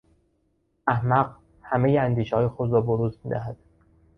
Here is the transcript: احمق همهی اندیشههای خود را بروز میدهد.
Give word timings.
احمق 0.87 1.35
همهی 1.61 1.97
اندیشههای 1.97 2.47
خود 2.47 2.71
را 2.71 2.81
بروز 2.81 3.19
میدهد. 3.23 3.57